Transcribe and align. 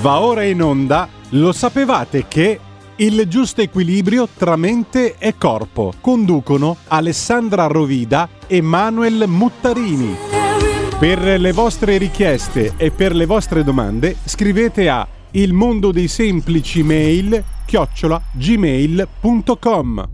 Va 0.00 0.22
ora 0.22 0.44
in 0.44 0.62
onda, 0.62 1.06
lo 1.32 1.52
sapevate 1.52 2.26
che 2.26 2.58
il 2.96 3.28
giusto 3.28 3.60
equilibrio 3.60 4.26
tra 4.34 4.56
mente 4.56 5.16
e 5.18 5.36
corpo? 5.36 5.92
Conducono 6.00 6.78
Alessandra 6.88 7.66
Rovida 7.66 8.26
e 8.46 8.62
Manuel 8.62 9.24
Muttarini. 9.26 10.16
Per 10.98 11.18
le 11.38 11.52
vostre 11.52 11.98
richieste 11.98 12.72
e 12.78 12.90
per 12.90 13.14
le 13.14 13.26
vostre 13.26 13.62
domande 13.62 14.16
scrivete 14.24 14.88
a 14.88 15.06
il 15.32 15.52
mondo 15.52 15.92
dei 15.92 16.08
semplici 16.08 16.82
mail 16.82 17.44
chiocciola 17.66 18.22
gmail.com 18.32 20.08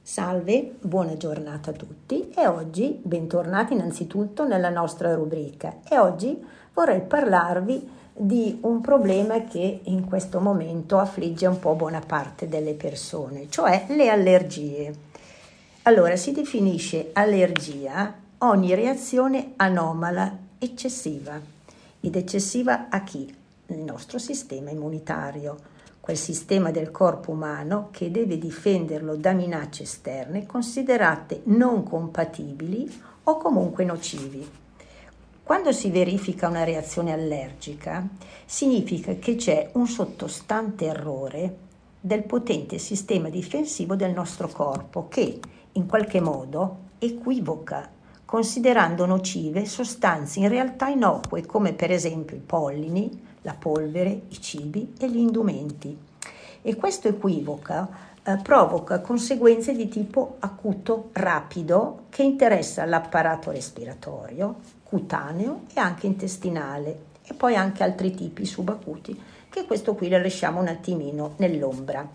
Salve, 0.00 0.76
buona 0.80 1.18
giornata 1.18 1.68
a 1.68 1.74
tutti. 1.74 2.30
E 2.34 2.46
oggi 2.46 2.98
bentornati 3.02 3.74
innanzitutto 3.74 4.46
nella 4.46 4.70
nostra 4.70 5.14
rubrica. 5.14 5.80
E 5.86 5.98
oggi 5.98 6.42
vorrei 6.72 7.02
parlarvi 7.02 8.04
di 8.18 8.58
un 8.62 8.80
problema 8.80 9.44
che 9.44 9.80
in 9.84 10.06
questo 10.06 10.40
momento 10.40 10.98
affligge 10.98 11.46
un 11.46 11.58
po' 11.58 11.74
buona 11.74 12.00
parte 12.00 12.48
delle 12.48 12.72
persone, 12.72 13.50
cioè 13.50 13.86
le 13.90 14.08
allergie. 14.08 14.94
Allora 15.82 16.16
si 16.16 16.32
definisce 16.32 17.10
allergia 17.12 18.14
ogni 18.38 18.74
reazione 18.74 19.52
anomala 19.56 20.34
eccessiva. 20.58 21.38
Ed 22.00 22.16
eccessiva 22.16 22.88
a 22.88 23.02
chi? 23.02 23.32
Il 23.66 23.78
nostro 23.80 24.18
sistema 24.18 24.70
immunitario, 24.70 25.58
quel 26.00 26.16
sistema 26.16 26.70
del 26.70 26.90
corpo 26.90 27.32
umano 27.32 27.88
che 27.90 28.10
deve 28.10 28.38
difenderlo 28.38 29.16
da 29.16 29.32
minacce 29.32 29.82
esterne 29.82 30.46
considerate 30.46 31.42
non 31.44 31.82
compatibili 31.82 33.02
o 33.24 33.36
comunque 33.36 33.84
nocivi. 33.84 34.64
Quando 35.46 35.70
si 35.70 35.90
verifica 35.90 36.48
una 36.48 36.64
reazione 36.64 37.12
allergica, 37.12 38.04
significa 38.44 39.14
che 39.14 39.36
c'è 39.36 39.70
un 39.74 39.86
sottostante 39.86 40.86
errore 40.86 41.56
del 42.00 42.24
potente 42.24 42.78
sistema 42.78 43.28
difensivo 43.28 43.94
del 43.94 44.10
nostro 44.10 44.48
corpo 44.48 45.06
che, 45.06 45.38
in 45.70 45.86
qualche 45.86 46.20
modo, 46.20 46.78
equivoca, 46.98 47.88
considerando 48.24 49.06
nocive 49.06 49.66
sostanze 49.66 50.40
in 50.40 50.48
realtà 50.48 50.88
innocue 50.88 51.46
come 51.46 51.74
per 51.74 51.92
esempio 51.92 52.36
i 52.36 52.40
pollini, 52.40 53.36
la 53.42 53.54
polvere, 53.54 54.22
i 54.26 54.40
cibi 54.40 54.94
e 54.98 55.08
gli 55.08 55.18
indumenti. 55.18 55.96
E 56.60 56.74
questo 56.74 57.06
equivoca 57.06 57.88
eh, 58.26 58.36
provoca 58.42 59.00
conseguenze 59.00 59.72
di 59.72 59.88
tipo 59.88 60.36
acuto 60.40 61.10
rapido 61.12 62.06
che 62.10 62.24
interessa 62.24 62.84
l'apparato 62.84 63.52
respiratorio, 63.52 64.56
cutaneo 64.82 65.62
e 65.72 65.78
anche 65.78 66.06
intestinale 66.06 66.98
e 67.24 67.34
poi 67.34 67.54
anche 67.54 67.84
altri 67.84 68.12
tipi 68.12 68.44
subacuti 68.44 69.16
che 69.48 69.64
questo 69.64 69.94
qui 69.94 70.08
lo 70.08 70.18
lasciamo 70.18 70.60
un 70.60 70.66
attimino 70.66 71.34
nell'ombra. 71.36 72.06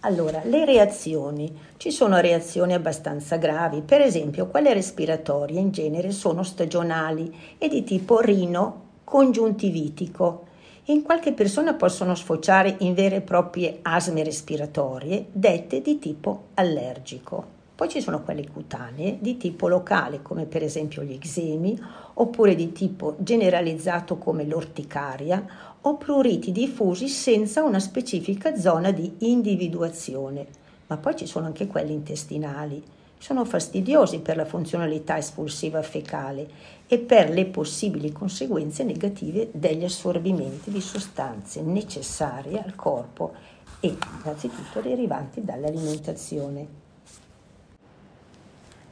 Allora, 0.00 0.42
le 0.44 0.64
reazioni. 0.64 1.66
Ci 1.76 1.90
sono 1.90 2.20
reazioni 2.20 2.74
abbastanza 2.74 3.36
gravi, 3.36 3.80
per 3.80 4.00
esempio 4.00 4.46
quelle 4.46 4.74
respiratorie 4.74 5.58
in 5.58 5.70
genere 5.70 6.12
sono 6.12 6.42
stagionali 6.42 7.56
e 7.56 7.68
di 7.68 7.82
tipo 7.82 8.20
rino 8.20 8.82
congiuntivitico. 9.04 10.47
In 10.90 11.02
qualche 11.02 11.34
persona 11.34 11.74
possono 11.74 12.14
sfociare 12.14 12.76
in 12.78 12.94
vere 12.94 13.16
e 13.16 13.20
proprie 13.20 13.80
asme 13.82 14.24
respiratorie 14.24 15.26
dette 15.30 15.82
di 15.82 15.98
tipo 15.98 16.44
allergico. 16.54 17.56
Poi 17.74 17.90
ci 17.90 18.00
sono 18.00 18.22
quelle 18.22 18.48
cutanee 18.48 19.18
di 19.20 19.36
tipo 19.36 19.68
locale, 19.68 20.22
come 20.22 20.46
per 20.46 20.62
esempio 20.62 21.02
gli 21.02 21.12
eczemi, 21.12 21.78
oppure 22.14 22.54
di 22.54 22.72
tipo 22.72 23.16
generalizzato 23.18 24.16
come 24.16 24.46
l'orticaria, 24.46 25.44
o 25.82 25.98
pruriti 25.98 26.52
diffusi 26.52 27.06
senza 27.08 27.62
una 27.62 27.80
specifica 27.80 28.56
zona 28.56 28.90
di 28.90 29.16
individuazione. 29.18 30.46
Ma 30.86 30.96
poi 30.96 31.16
ci 31.16 31.26
sono 31.26 31.44
anche 31.44 31.66
quelli 31.66 31.92
intestinali. 31.92 32.82
Sono 33.18 33.44
fastidiosi 33.44 34.20
per 34.20 34.36
la 34.36 34.44
funzionalità 34.44 35.18
espulsiva 35.18 35.82
fecale 35.82 36.48
e 36.86 36.98
per 36.98 37.30
le 37.30 37.46
possibili 37.46 38.12
conseguenze 38.12 38.84
negative 38.84 39.50
degli 39.52 39.84
assorbimenti 39.84 40.70
di 40.70 40.80
sostanze 40.80 41.60
necessarie 41.60 42.62
al 42.62 42.74
corpo 42.74 43.34
e 43.80 43.96
innanzitutto 44.22 44.80
derivanti 44.80 45.44
dall'alimentazione. 45.44 46.86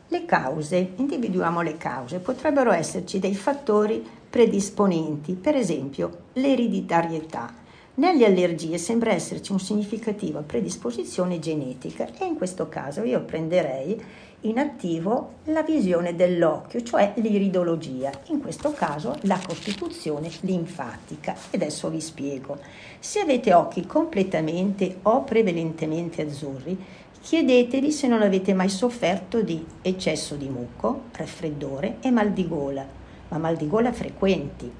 Le 0.08 0.24
cause, 0.24 0.92
individuiamo 0.96 1.62
le 1.62 1.76
cause, 1.76 2.18
potrebbero 2.18 2.70
esserci 2.70 3.18
dei 3.18 3.34
fattori 3.34 4.04
predisponenti, 4.28 5.34
per 5.34 5.56
esempio 5.56 6.24
l'ereditarietà. 6.34 7.52
Nelle 7.98 8.26
allergie 8.26 8.76
sembra 8.76 9.12
esserci 9.12 9.52
una 9.52 9.60
significativa 9.60 10.42
predisposizione 10.42 11.38
genetica 11.38 12.06
e 12.18 12.26
in 12.26 12.36
questo 12.36 12.68
caso 12.68 13.02
io 13.04 13.22
prenderei 13.22 13.98
in 14.42 14.58
attivo 14.58 15.36
la 15.44 15.62
visione 15.62 16.14
dell'occhio, 16.14 16.82
cioè 16.82 17.14
l'iridologia, 17.16 18.10
in 18.26 18.42
questo 18.42 18.72
caso 18.72 19.16
la 19.22 19.40
costituzione 19.42 20.30
linfatica. 20.40 21.34
E 21.50 21.56
adesso 21.56 21.88
vi 21.88 22.02
spiego. 22.02 22.58
Se 22.98 23.20
avete 23.20 23.54
occhi 23.54 23.86
completamente 23.86 24.98
o 25.02 25.22
prevalentemente 25.22 26.22
azzurri, 26.22 27.04
Chiedetevi 27.18 27.90
se 27.90 28.06
non 28.06 28.22
avete 28.22 28.54
mai 28.54 28.68
sofferto 28.68 29.40
di 29.40 29.64
eccesso 29.82 30.36
di 30.36 30.48
muco, 30.48 31.04
raffreddore 31.10 31.96
e 32.00 32.12
mal 32.12 32.30
di 32.30 32.46
gola, 32.46 32.86
ma 33.28 33.38
mal 33.38 33.56
di 33.56 33.66
gola 33.66 33.92
frequenti 33.92 34.70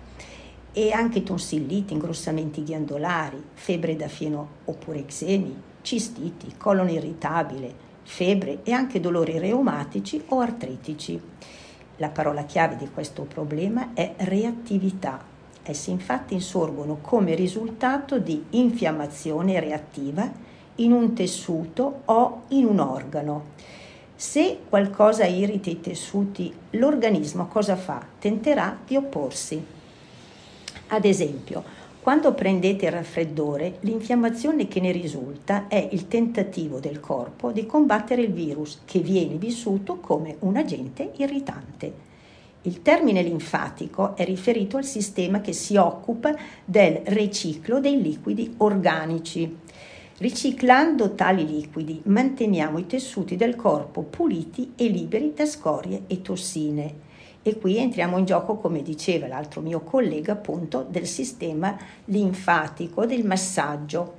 e 0.79 0.93
anche 0.93 1.23
tonsilliti, 1.23 1.95
ingrossamenti 1.95 2.63
ghiandolari, 2.63 3.43
febbre 3.55 3.97
da 3.97 4.09
fieno 4.09 4.49
oppure 4.67 4.99
eczemi, 4.99 5.59
cistiti, 5.81 6.53
colon 6.59 6.91
irritabile, 6.91 7.75
febbre 8.03 8.59
e 8.63 8.73
anche 8.73 9.01
dolori 9.01 9.39
reumatici 9.39 10.23
o 10.29 10.41
artritici. 10.41 11.19
La 11.97 12.11
parola 12.11 12.45
chiave 12.45 12.77
di 12.77 12.91
questo 12.93 13.23
problema 13.23 13.95
è 13.95 14.17
reattività. 14.19 15.25
Essi 15.63 15.91
infatti 15.91 16.35
insorgono 16.35 16.99
come 17.01 17.35
risultato 17.35 18.19
di 18.19 18.45
infiammazione 18.51 19.59
reattiva 19.59 20.31
in 20.75 20.93
un 20.93 21.15
tessuto 21.15 22.03
o 22.05 22.43
in 22.49 22.67
un 22.67 22.81
organo. 22.81 23.45
Se 24.15 24.59
qualcosa 24.69 25.25
irrita 25.25 25.71
i 25.71 25.81
tessuti, 25.81 26.53
l'organismo 26.73 27.47
cosa 27.47 27.77
fa? 27.77 28.05
Tenterà 28.19 28.79
di 28.87 28.97
opporsi. 28.97 29.76
Ad 30.89 31.05
esempio, 31.05 31.65
quando 32.01 32.33
prendete 32.35 32.87
il 32.87 32.93
raffreddore, 32.93 33.79
l'infiammazione 33.81 34.69
che 34.69 34.79
ne 34.79 34.93
risulta 34.93 35.67
è 35.67 35.89
il 35.91 36.07
tentativo 36.07 36.79
del 36.79 37.01
corpo 37.01 37.51
di 37.51 37.67
combattere 37.67 38.23
il 38.23 38.33
virus 38.33 38.83
che 38.85 39.01
viene 39.01 39.35
vissuto 39.35 39.97
come 39.97 40.37
un 40.41 40.57
agente 40.57 41.11
irritante. 41.17 42.05
Il 42.63 42.83
termine 42.83 43.23
linfatico 43.23 44.15
è 44.15 44.25
riferito 44.25 44.77
al 44.77 44.85
sistema 44.85 45.41
che 45.41 45.53
si 45.53 45.77
occupa 45.77 46.33
del 46.65 47.01
riciclo 47.07 47.81
dei 47.81 48.01
liquidi 48.01 48.55
organici. 48.59 49.57
Riciclando 50.19 51.15
tali 51.15 51.45
liquidi 51.45 52.01
manteniamo 52.05 52.79
i 52.79 52.87
tessuti 52.87 53.35
del 53.35 53.57
corpo 53.57 54.03
puliti 54.03 54.75
e 54.77 54.87
liberi 54.87 55.33
da 55.35 55.45
scorie 55.45 56.03
e 56.07 56.23
tossine. 56.23 57.06
E 57.47 57.61
qui 57.61 57.77
entriamo 57.77 58.19
in 58.19 58.25
gioco, 58.25 58.57
come 58.57 58.83
diceva 58.83 59.29
l'altro 59.29 59.61
mio 59.61 59.79
collega, 59.83 60.33
appunto 60.33 60.85
del 60.91 61.07
sistema 61.07 61.79
linfatico, 62.07 63.07
del 63.07 63.25
massaggio. 63.25 64.15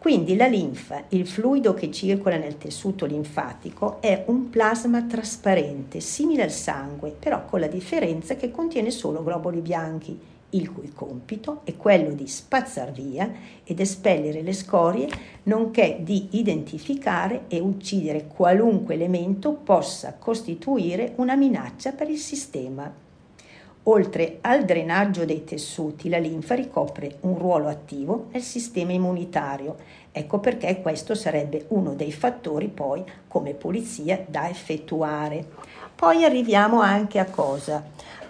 Quindi 0.00 0.34
la 0.34 0.48
linfa, 0.48 1.04
il 1.10 1.28
fluido 1.28 1.74
che 1.74 1.92
circola 1.92 2.36
nel 2.36 2.58
tessuto 2.58 3.06
linfatico, 3.06 3.98
è 4.00 4.24
un 4.26 4.50
plasma 4.50 5.04
trasparente, 5.04 6.00
simile 6.00 6.42
al 6.42 6.50
sangue, 6.50 7.14
però 7.16 7.44
con 7.44 7.60
la 7.60 7.68
differenza 7.68 8.34
che 8.34 8.50
contiene 8.50 8.90
solo 8.90 9.22
globuli 9.22 9.60
bianchi 9.60 10.18
il 10.50 10.72
cui 10.72 10.92
compito 10.92 11.60
è 11.64 11.76
quello 11.76 12.10
di 12.10 12.26
spazzar 12.26 12.92
via 12.92 13.30
ed 13.64 13.80
espellere 13.80 14.42
le 14.42 14.52
scorie, 14.52 15.08
nonché 15.44 15.98
di 16.00 16.28
identificare 16.32 17.44
e 17.48 17.58
uccidere 17.58 18.26
qualunque 18.26 18.94
elemento 18.94 19.52
possa 19.52 20.14
costituire 20.14 21.12
una 21.16 21.34
minaccia 21.34 21.92
per 21.92 22.08
il 22.08 22.18
sistema. 22.18 23.04
Oltre 23.88 24.38
al 24.40 24.64
drenaggio 24.64 25.24
dei 25.24 25.44
tessuti, 25.44 26.08
la 26.08 26.18
linfa 26.18 26.56
ricopre 26.56 27.18
un 27.20 27.38
ruolo 27.38 27.68
attivo 27.68 28.26
nel 28.32 28.42
sistema 28.42 28.90
immunitario. 28.90 29.76
Ecco 30.10 30.40
perché 30.40 30.80
questo 30.80 31.14
sarebbe 31.14 31.66
uno 31.68 31.94
dei 31.94 32.10
fattori 32.10 32.66
poi 32.66 33.04
come 33.28 33.54
pulizia 33.54 34.24
da 34.26 34.48
effettuare. 34.48 35.46
Poi 35.94 36.24
arriviamo 36.24 36.80
anche 36.80 37.20
a 37.20 37.26
cosa? 37.26 37.84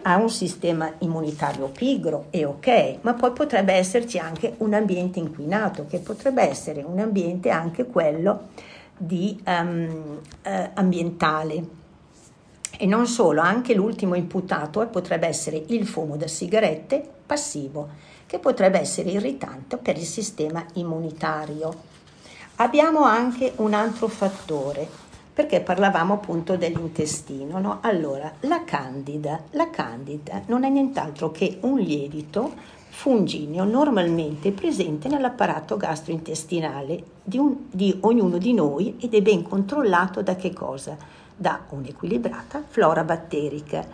Ha 0.08 0.16
un 0.18 0.30
sistema 0.30 0.92
immunitario 0.98 1.66
pigro 1.66 2.26
e 2.30 2.44
ok, 2.44 2.98
ma 3.00 3.14
poi 3.14 3.32
potrebbe 3.32 3.72
esserci 3.72 4.18
anche 4.18 4.54
un 4.58 4.72
ambiente 4.72 5.18
inquinato, 5.18 5.86
che 5.86 5.98
potrebbe 5.98 6.42
essere 6.42 6.82
un 6.82 7.00
ambiente 7.00 7.50
anche 7.50 7.86
quello 7.86 8.50
di, 8.96 9.42
um, 9.44 10.20
uh, 10.44 10.50
ambientale. 10.74 11.64
E 12.78 12.86
non 12.86 13.08
solo, 13.08 13.40
anche 13.40 13.74
l'ultimo 13.74 14.14
imputato 14.14 14.86
potrebbe 14.86 15.26
essere 15.26 15.64
il 15.68 15.84
fumo 15.88 16.16
da 16.16 16.28
sigarette 16.28 17.04
passivo, 17.26 17.88
che 18.26 18.38
potrebbe 18.38 18.78
essere 18.78 19.10
irritante 19.10 19.76
per 19.76 19.96
il 19.96 20.04
sistema 20.04 20.64
immunitario. 20.74 21.94
Abbiamo 22.56 23.02
anche 23.02 23.54
un 23.56 23.74
altro 23.74 24.06
fattore, 24.06 24.88
perché 25.36 25.60
parlavamo 25.60 26.14
appunto 26.14 26.56
dell'intestino. 26.56 27.58
No? 27.58 27.80
Allora, 27.82 28.32
la 28.40 28.64
candida, 28.64 29.42
la 29.50 29.68
candida 29.68 30.40
non 30.46 30.64
è 30.64 30.70
nient'altro 30.70 31.30
che 31.30 31.58
un 31.60 31.78
lievito 31.78 32.54
fungineo 32.88 33.64
normalmente 33.64 34.50
presente 34.52 35.08
nell'apparato 35.08 35.76
gastrointestinale 35.76 37.02
di, 37.22 37.36
un, 37.36 37.54
di 37.70 37.98
ognuno 38.00 38.38
di 38.38 38.54
noi 38.54 38.96
ed 38.98 39.12
è 39.12 39.20
ben 39.20 39.42
controllato 39.42 40.22
da 40.22 40.36
che 40.36 40.54
cosa? 40.54 40.96
Da 41.36 41.66
un'equilibrata 41.68 42.64
flora 42.66 43.04
batterica. 43.04 43.86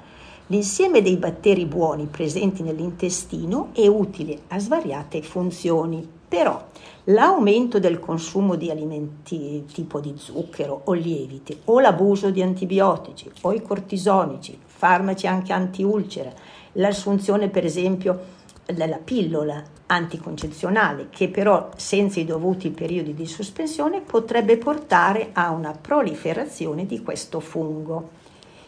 L'insieme 0.47 1.03
dei 1.03 1.17
batteri 1.17 1.67
buoni 1.67 2.07
presenti 2.07 2.63
nell'intestino 2.63 3.71
è 3.73 3.89
utile 3.89 4.43
a 4.47 4.61
svariate 4.61 5.23
funzioni, 5.23 6.09
però 6.33 6.65
l'aumento 7.05 7.79
del 7.79 8.01
consumo 8.01 8.55
di 8.55 8.71
alimenti 8.71 9.67
tipo 9.71 10.01
di 10.01 10.15
zucchero 10.17 10.81
o 10.85 10.95
lieviti 10.95 11.55
o 11.67 11.79
l'abuso 11.79 12.31
di 12.31 12.41
antibiotici 12.41 13.31
o 13.43 13.53
i 13.53 13.61
cortisonici, 13.61 14.59
farmaci 14.65 15.27
anche 15.27 15.53
antiulcera, 15.53 16.33
l'assunzione 16.73 17.51
per 17.51 17.67
esempio 17.67 18.19
della 18.65 18.97
pillola 18.97 19.63
anticoncezionale 19.89 21.09
che 21.11 21.29
però 21.29 21.69
senza 21.77 22.19
i 22.19 22.25
dovuti 22.25 22.71
periodi 22.71 23.13
di 23.13 23.27
sospensione 23.27 24.01
potrebbe 24.01 24.57
portare 24.57 25.33
a 25.35 25.51
una 25.51 25.73
proliferazione 25.79 26.87
di 26.87 27.03
questo 27.03 27.41
fungo. 27.41 28.09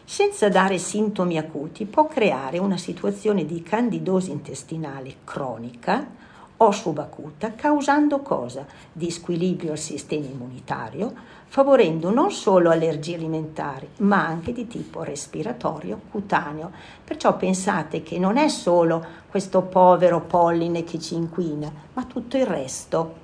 Senza 0.03 0.49
dare 0.49 0.77
sintomi 0.77 1.39
acuti 1.39 1.85
può 1.85 2.05
creare 2.05 2.59
una 2.59 2.77
situazione 2.77 3.43
di 3.43 3.63
candidosi 3.63 4.29
intestinale 4.29 5.15
cronica 5.23 6.24
o 6.57 6.71
subacuta, 6.71 7.53
causando 7.53 8.19
cosa? 8.19 8.65
Disquilibrio 8.91 9.71
al 9.71 9.77
sistema 9.77 10.25
immunitario, 10.25 11.13
favorendo 11.47 12.11
non 12.11 12.31
solo 12.31 12.69
allergie 12.69 13.15
alimentari, 13.15 13.87
ma 13.97 14.25
anche 14.25 14.53
di 14.53 14.67
tipo 14.67 15.03
respiratorio 15.03 15.99
cutaneo. 16.09 16.71
Perciò 17.03 17.35
pensate 17.35 18.03
che 18.03 18.17
non 18.17 18.37
è 18.37 18.47
solo 18.47 19.03
questo 19.29 19.63
povero 19.63 20.21
polline 20.21 20.83
che 20.83 20.99
ci 20.99 21.15
inquina, 21.15 21.71
ma 21.93 22.03
tutto 22.05 22.37
il 22.37 22.45
resto. 22.45 23.23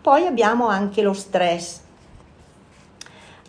Poi 0.00 0.26
abbiamo 0.26 0.68
anche 0.68 1.02
lo 1.02 1.12
stress. 1.12 1.80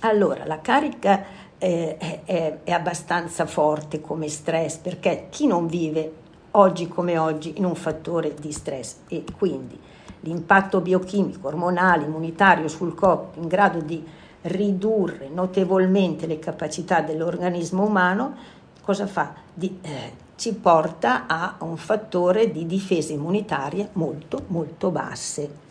Allora, 0.02 0.46
la 0.46 0.62
carica 0.62 1.24
eh, 1.58 1.98
è, 1.98 2.58
è 2.64 2.72
abbastanza 2.72 3.46
forte 3.46 4.02
come 4.02 4.28
stress 4.30 4.78
perché 4.78 5.28
chi 5.30 5.46
non 5.46 5.68
vive 5.68 6.21
oggi 6.52 6.88
come 6.88 7.18
oggi 7.18 7.54
in 7.58 7.66
un 7.66 7.76
fattore 7.76 8.34
di 8.40 8.52
stress 8.52 8.98
e 9.08 9.24
quindi 9.38 9.80
l'impatto 10.22 10.82
biochimico, 10.82 11.48
ormonale, 11.48 12.06
immunitario 12.06 12.68
sul 12.68 12.94
corpo 12.94 13.40
in 13.40 13.48
grado 13.48 13.80
di 13.80 14.04
ridurre 14.44 15.30
notevolmente 15.30 16.26
le 16.26 16.40
capacità 16.40 17.02
dell'organismo 17.02 17.84
umano, 17.84 18.36
cosa 18.82 19.08
fa? 19.08 19.34
Di, 19.54 19.80
eh, 19.82 20.30
ci 20.36 20.54
porta 20.56 21.28
a 21.28 21.56
un 21.60 21.78
fattore 21.78 22.52
di 22.52 22.66
difesa 22.66 23.14
immunitaria 23.14 23.88
molto 23.94 24.44
molto 24.48 24.90
basse. 24.90 25.70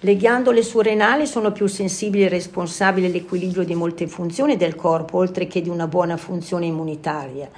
Le 0.00 0.16
ghiandole 0.16 0.62
surrenali 0.62 1.26
sono 1.26 1.50
più 1.50 1.66
sensibili 1.66 2.24
e 2.24 2.28
responsabili 2.28 3.06
all'equilibrio 3.06 3.64
di 3.64 3.74
molte 3.74 4.06
funzioni 4.06 4.56
del 4.56 4.76
corpo, 4.76 5.18
oltre 5.18 5.48
che 5.48 5.60
di 5.60 5.68
una 5.68 5.88
buona 5.88 6.16
funzione 6.16 6.66
immunitaria 6.66 7.50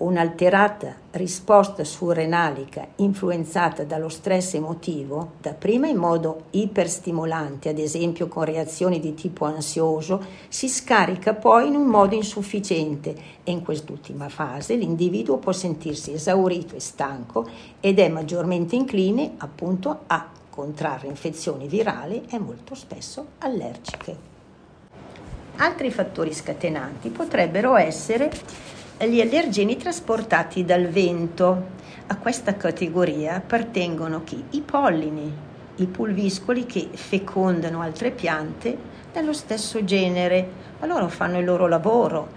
un'alterata 0.00 0.94
risposta 1.12 1.84
surrenalica 1.84 2.86
influenzata 2.96 3.84
dallo 3.84 4.08
stress 4.08 4.54
emotivo, 4.54 5.32
dapprima 5.40 5.88
in 5.88 5.96
modo 5.96 6.44
iperstimolante, 6.50 7.68
ad 7.68 7.78
esempio 7.78 8.28
con 8.28 8.44
reazioni 8.44 9.00
di 9.00 9.14
tipo 9.14 9.44
ansioso, 9.44 10.24
si 10.48 10.68
scarica 10.68 11.34
poi 11.34 11.68
in 11.68 11.76
un 11.76 11.86
modo 11.86 12.14
insufficiente 12.14 13.14
e 13.44 13.50
in 13.50 13.62
quest'ultima 13.62 14.28
fase 14.28 14.74
l'individuo 14.74 15.36
può 15.36 15.52
sentirsi 15.52 16.12
esaurito 16.12 16.76
e 16.76 16.80
stanco 16.80 17.48
ed 17.80 17.98
è 17.98 18.08
maggiormente 18.08 18.76
incline 18.76 19.34
appunto 19.38 20.00
a 20.06 20.28
contrarre 20.48 21.08
infezioni 21.08 21.68
virali 21.68 22.24
e 22.30 22.38
molto 22.38 22.74
spesso 22.74 23.26
allergiche. 23.38 24.28
Altri 25.56 25.90
fattori 25.90 26.32
scatenanti 26.32 27.10
potrebbero 27.10 27.76
essere 27.76 28.30
gli 29.06 29.20
allergeni 29.20 29.76
trasportati 29.76 30.64
dal 30.64 30.86
vento. 30.86 31.78
A 32.08 32.16
questa 32.16 32.56
categoria 32.56 33.36
appartengono 33.36 34.24
chi? 34.24 34.42
I 34.50 34.60
pollini, 34.60 35.32
i 35.76 35.86
pulviscoli 35.86 36.66
che 36.66 36.88
fecondano 36.92 37.80
altre 37.80 38.10
piante 38.10 38.76
dello 39.12 39.32
stesso 39.32 39.84
genere, 39.84 40.48
ma 40.80 40.86
loro 40.86 41.08
fanno 41.08 41.38
il 41.38 41.44
loro 41.44 41.66
lavoro. 41.66 42.28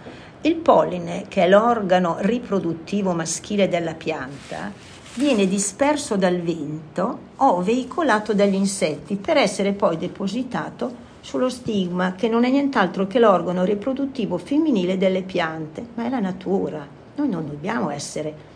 Il 0.42 0.56
polline, 0.56 1.26
che 1.28 1.44
è 1.44 1.50
l'organo 1.50 2.18
riproduttivo 2.20 3.14
maschile 3.14 3.68
della 3.68 3.94
pianta, 3.94 4.72
viene 5.16 5.48
disperso 5.48 6.16
dal 6.16 6.40
vento 6.40 7.20
o 7.38 7.62
veicolato 7.62 8.34
dagli 8.34 8.56
insetti 8.56 9.16
per 9.16 9.38
essere 9.38 9.74
poi 9.74 9.98
depositato 9.98 11.12
sullo 11.24 11.48
stigma, 11.48 12.16
che 12.16 12.28
non 12.28 12.44
è 12.44 12.50
nient'altro 12.50 13.08
che 13.08 13.18
l'organo 13.18 13.64
riproduttivo 13.64 14.38
femminile 14.38 14.98
delle 14.98 15.22
piante, 15.22 15.86
ma 15.94 16.06
è 16.06 16.10
la 16.10 16.20
natura. 16.20 16.86
Noi 17.16 17.30
non 17.30 17.48
dobbiamo 17.48 17.90
essere 17.90 18.52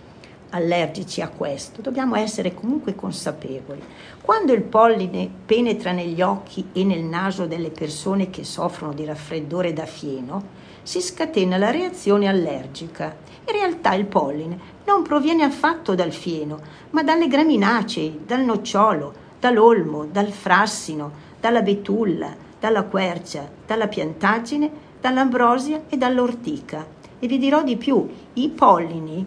allergici 0.49 1.21
a 1.21 1.29
questo, 1.29 1.81
dobbiamo 1.81 2.15
essere 2.15 2.53
comunque 2.53 2.93
consapevoli. 2.93 3.81
Quando 4.21 4.51
il 4.51 4.63
polline 4.63 5.29
penetra 5.45 5.93
negli 5.93 6.21
occhi 6.21 6.67
e 6.73 6.83
nel 6.83 7.03
naso 7.03 7.45
delle 7.45 7.69
persone 7.69 8.29
che 8.29 8.43
soffrono 8.43 8.91
di 8.91 9.05
raffreddore 9.05 9.71
da 9.71 9.85
fieno, 9.85 10.65
si 10.83 10.99
scatena 10.99 11.57
la 11.57 11.71
reazione 11.71 12.27
allergica. 12.27 13.15
In 13.47 13.53
realtà 13.53 13.93
il 13.93 14.05
polline 14.05 14.59
non 14.85 15.03
proviene 15.03 15.43
affatto 15.43 15.95
dal 15.95 16.11
fieno, 16.11 16.59
ma 16.89 17.01
dalle 17.01 17.29
graminacee, 17.29 18.19
dal 18.25 18.43
nocciolo, 18.43 19.13
dall'olmo, 19.39 20.05
dal 20.05 20.31
frassino, 20.31 21.25
dalla 21.39 21.61
betulla, 21.61 22.45
dalla 22.67 22.83
quercia, 22.83 23.49
dalla 23.65 23.87
piantaggine, 23.87 24.69
dall'ambrosia 24.99 25.83
e 25.87 25.95
dall'ortica. 25.95 26.85
E 27.19 27.25
vi 27.27 27.37
dirò 27.37 27.63
di 27.63 27.77
più, 27.77 28.07
i 28.33 28.49
pollini 28.49 29.25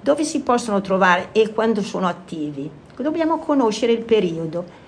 dove 0.00 0.24
si 0.24 0.40
possono 0.40 0.80
trovare 0.80 1.30
e 1.32 1.52
quando 1.52 1.82
sono 1.82 2.06
attivi? 2.06 2.70
Dobbiamo 2.96 3.38
conoscere 3.38 3.92
il 3.92 4.04
periodo. 4.04 4.86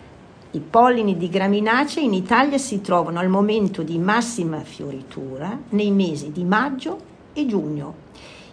I 0.53 0.61
pollini 0.61 1.17
di 1.17 1.29
graminacee 1.29 2.03
in 2.03 2.15
Italia 2.15 2.59
si 2.59 2.81
trovano 2.81 3.19
al 3.19 3.29
momento 3.29 3.83
di 3.83 3.99
massima 3.99 4.61
fioritura 4.61 5.59
nei 5.71 5.91
mesi 5.91 6.33
di 6.33 6.45
maggio 6.45 6.99
e 7.33 7.47
giugno. 7.47 8.09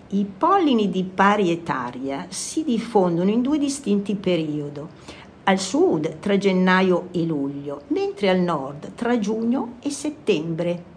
I 0.10 0.25
pollini 0.25 0.89
di 0.89 1.03
parietaria 1.03 2.25
si 2.29 2.63
diffondono 2.63 3.29
in 3.29 3.41
due 3.41 3.58
distinti 3.58 4.15
periodi 4.15 4.82
al 5.48 5.60
sud 5.60 6.20
tra 6.20 6.38
gennaio 6.38 7.08
e 7.12 7.24
luglio, 7.24 7.84
mentre 7.88 8.30
al 8.30 8.39
nord 8.39 8.94
tra 8.96 9.18
giugno 9.18 9.75
e 9.82 9.89
settembre. 9.89 10.96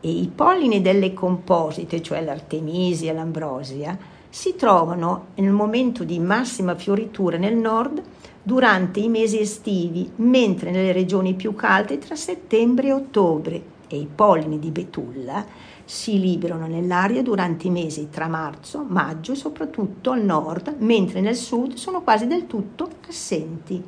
E 0.00 0.10
i 0.10 0.30
pollini 0.34 0.80
delle 0.80 1.12
composite, 1.12 2.02
cioè 2.02 2.22
l'artemisia 2.22 3.12
e 3.12 3.14
l'ambrosia, 3.14 3.96
si 4.28 4.56
trovano 4.56 5.26
nel 5.36 5.50
momento 5.50 6.02
di 6.02 6.18
massima 6.18 6.74
fioritura 6.74 7.36
nel 7.36 7.56
nord 7.56 8.02
durante 8.42 8.98
i 8.98 9.08
mesi 9.08 9.38
estivi, 9.38 10.10
mentre 10.16 10.72
nelle 10.72 10.92
regioni 10.92 11.34
più 11.34 11.54
calde 11.54 11.98
tra 11.98 12.16
settembre 12.16 12.88
e 12.88 12.92
ottobre. 12.92 13.62
E 13.86 13.96
i 13.98 14.08
pollini 14.12 14.58
di 14.58 14.70
betulla 14.70 15.44
si 15.90 16.20
liberano 16.20 16.68
nell'aria 16.68 17.20
durante 17.20 17.66
i 17.66 17.70
mesi 17.70 18.10
tra 18.10 18.28
marzo, 18.28 18.84
maggio 18.86 19.32
e 19.32 19.34
soprattutto 19.34 20.12
al 20.12 20.22
nord, 20.22 20.76
mentre 20.78 21.20
nel 21.20 21.34
sud 21.34 21.74
sono 21.74 22.02
quasi 22.02 22.28
del 22.28 22.46
tutto 22.46 22.88
assenti. 23.08 23.82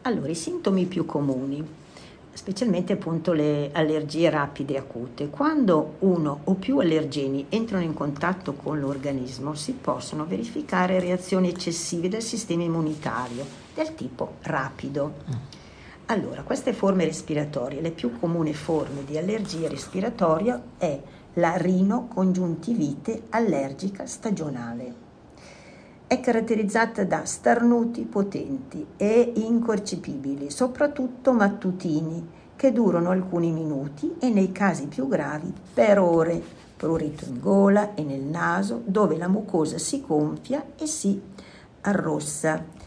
Allora, 0.00 0.30
i 0.30 0.34
sintomi 0.34 0.86
più 0.86 1.04
comuni, 1.04 1.62
specialmente 2.32 2.94
appunto 2.94 3.34
le 3.34 3.68
allergie 3.74 4.30
rapide 4.30 4.78
acute. 4.78 5.28
Quando 5.28 5.96
uno 5.98 6.40
o 6.44 6.54
più 6.54 6.78
allergeni 6.78 7.44
entrano 7.50 7.84
in 7.84 7.92
contatto 7.92 8.54
con 8.54 8.80
l'organismo 8.80 9.54
si 9.54 9.72
possono 9.72 10.24
verificare 10.24 11.00
reazioni 11.00 11.50
eccessive 11.50 12.08
del 12.08 12.22
sistema 12.22 12.62
immunitario 12.62 13.44
del 13.74 13.94
tipo 13.94 14.36
rapido. 14.40 15.59
Allora, 16.10 16.42
queste 16.42 16.72
forme 16.72 17.04
respiratorie, 17.04 17.80
le 17.80 17.92
più 17.92 18.18
comuni 18.18 18.52
forme 18.52 19.04
di 19.04 19.16
allergia 19.16 19.68
respiratoria 19.68 20.60
è 20.76 21.00
la 21.34 21.54
rinocongiuntivite 21.54 23.26
allergica 23.30 24.06
stagionale. 24.06 24.94
È 26.08 26.18
caratterizzata 26.18 27.04
da 27.04 27.24
starnuti 27.24 28.02
potenti 28.02 28.84
e 28.96 29.34
incorcepibili, 29.36 30.50
soprattutto 30.50 31.32
mattutini, 31.32 32.28
che 32.56 32.72
durano 32.72 33.10
alcuni 33.10 33.52
minuti 33.52 34.16
e 34.18 34.30
nei 34.30 34.50
casi 34.50 34.88
più 34.88 35.06
gravi 35.06 35.52
per 35.72 36.00
ore, 36.00 36.42
prurito 36.76 37.24
in 37.26 37.38
gola 37.38 37.94
e 37.94 38.02
nel 38.02 38.22
naso 38.22 38.82
dove 38.84 39.16
la 39.16 39.28
mucosa 39.28 39.78
si 39.78 40.02
gonfia 40.04 40.72
e 40.76 40.86
si 40.86 41.22
arrossa. 41.82 42.79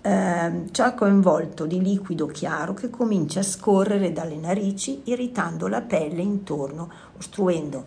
Eh, 0.00 0.68
ciò 0.70 0.94
coinvolto 0.94 1.66
di 1.66 1.82
liquido 1.82 2.26
chiaro 2.26 2.72
che 2.72 2.88
comincia 2.88 3.40
a 3.40 3.42
scorrere 3.42 4.12
dalle 4.12 4.36
narici 4.36 5.02
irritando 5.04 5.66
la 5.66 5.80
pelle 5.80 6.22
intorno, 6.22 6.88
ostruendo 7.16 7.82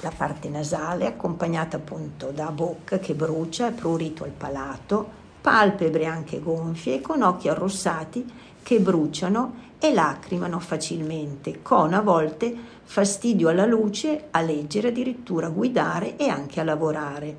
la 0.00 0.12
parte 0.14 0.48
nasale 0.48 1.06
accompagnata 1.06 1.76
appunto 1.76 2.30
da 2.30 2.50
bocca 2.50 2.98
che 2.98 3.14
brucia 3.14 3.68
e 3.68 3.72
prurito 3.72 4.24
al 4.24 4.30
palato, 4.30 5.08
palpebre 5.40 6.04
anche 6.06 6.40
gonfie 6.40 7.00
con 7.00 7.22
occhi 7.22 7.48
arrossati 7.48 8.26
che 8.62 8.80
bruciano 8.80 9.64
e 9.78 9.92
lacrimano 9.94 10.58
facilmente, 10.58 11.62
con 11.62 11.94
a 11.94 12.00
volte 12.00 12.54
fastidio 12.82 13.48
alla 13.48 13.66
luce, 13.66 14.26
a 14.32 14.40
leggere, 14.40 14.88
addirittura 14.88 15.46
a 15.46 15.50
guidare 15.50 16.16
e 16.16 16.28
anche 16.28 16.60
a 16.60 16.64
lavorare. 16.64 17.36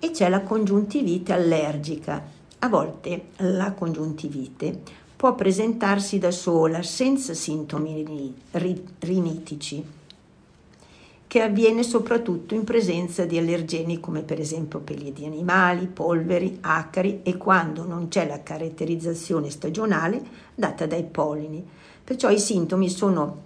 E 0.00 0.10
c'è 0.10 0.28
la 0.28 0.42
congiuntivite 0.42 1.32
allergica. 1.32 2.34
A 2.58 2.68
volte 2.68 3.26
la 3.36 3.72
congiuntivite 3.72 4.80
può 5.14 5.34
presentarsi 5.34 6.18
da 6.18 6.30
sola 6.30 6.82
senza 6.82 7.34
sintomi 7.34 8.34
rinitici 8.98 9.84
che 11.26 11.42
avviene 11.42 11.82
soprattutto 11.82 12.54
in 12.54 12.64
presenza 12.64 13.24
di 13.24 13.36
allergeni 13.36 14.00
come 14.00 14.22
per 14.22 14.40
esempio 14.40 14.78
peli 14.78 15.12
di 15.12 15.26
animali, 15.26 15.86
polveri, 15.86 16.58
acari 16.60 17.20
e 17.22 17.36
quando 17.36 17.84
non 17.84 18.08
c'è 18.08 18.26
la 18.26 18.42
caratterizzazione 18.42 19.50
stagionale 19.50 20.22
data 20.54 20.86
dai 20.86 21.04
pollini. 21.04 21.66
Perciò 22.04 22.30
i 22.30 22.38
sintomi 22.38 22.88
sono 22.88 23.42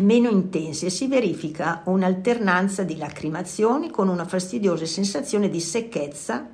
meno 0.00 0.28
intensi 0.28 0.86
e 0.86 0.90
si 0.90 1.06
verifica 1.06 1.82
un'alternanza 1.84 2.82
di 2.82 2.96
lacrimazioni 2.96 3.90
con 3.90 4.08
una 4.08 4.26
fastidiosa 4.26 4.84
sensazione 4.84 5.48
di 5.48 5.60
secchezza 5.60 6.46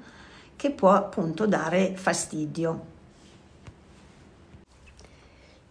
che 0.57 0.71
può 0.71 0.91
appunto 0.91 1.47
dare 1.47 1.97
fastidio 1.97 2.93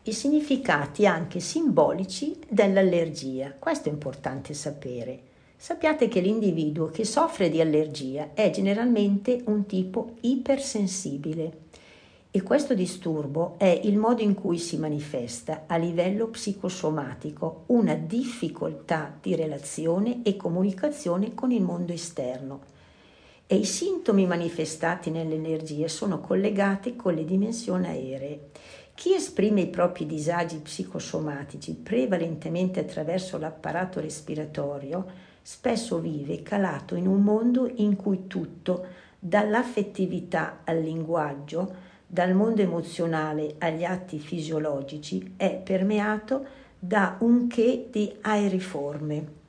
i 0.06 0.12
significati 0.12 1.06
anche 1.06 1.40
simbolici 1.40 2.38
dell'allergia. 2.50 3.56
Questo 3.58 3.88
è 3.88 3.92
importante 3.92 4.54
sapere. 4.54 5.32
Sappiate 5.56 6.10
che 6.10 6.20
l'individuo 6.20 6.88
che 6.88 7.06
soffre 7.06 7.50
di 7.50 7.62
allergia 7.62 8.32
è 8.34 8.50
generalmente 8.50 9.44
un 9.46 9.66
tipo 9.66 10.16
ipersensibile 10.20 11.62
e 12.32 12.42
questo 12.42 12.74
disturbo 12.74 13.56
è 13.58 13.80
il 13.84 13.98
modo 13.98 14.22
in 14.22 14.34
cui 14.34 14.58
si 14.58 14.76
manifesta 14.76 15.64
a 15.68 15.78
livello 15.78 16.28
psicosomatico 16.28 17.64
una 17.68 17.94
difficoltà 17.94 19.16
di 19.22 19.36
relazione 19.36 20.20
e 20.24 20.36
comunicazione 20.36 21.34
con 21.34 21.52
il 21.52 21.62
mondo 21.62 21.94
esterno 21.94 22.72
e 23.54 23.58
i 23.58 23.66
sintomi 23.66 24.26
manifestati 24.26 25.12
nell'energia 25.12 25.88
sono 25.88 26.20
collegati 26.20 26.96
con 26.96 27.14
le 27.14 27.24
dimensioni 27.24 27.86
aeree 27.86 28.50
chi 28.96 29.14
esprime 29.14 29.62
i 29.62 29.68
propri 29.68 30.08
disagi 30.08 30.58
psicosomatici 30.58 31.76
prevalentemente 31.76 32.80
attraverso 32.80 33.38
l'apparato 33.38 34.00
respiratorio 34.00 35.06
spesso 35.44 36.00
vive 36.00 36.42
calato 36.42 36.96
in 36.96 37.06
un 37.06 37.22
mondo 37.22 37.70
in 37.76 37.96
cui 37.96 38.26
tutto, 38.26 38.88
dall'affettività 39.20 40.62
al 40.64 40.82
linguaggio, 40.82 41.76
dal 42.08 42.34
mondo 42.34 42.64
emozionale 42.64 43.54
agli 43.60 43.84
atti 43.84 44.18
fisiologici, 44.18 45.34
è 45.38 45.54
permeato 45.54 46.46
da 46.80 47.18
un 47.20 47.48
che 47.48 47.90
di 47.92 48.16
aeriforme. 48.22 49.43